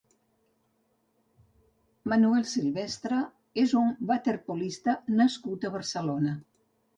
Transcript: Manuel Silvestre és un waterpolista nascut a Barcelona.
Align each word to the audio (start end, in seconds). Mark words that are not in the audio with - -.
Manuel 2.13 2.47
Silvestre 2.53 3.19
és 3.65 3.75
un 3.83 3.93
waterpolista 4.13 4.97
nascut 5.21 5.69
a 5.69 5.73
Barcelona. 5.77 6.35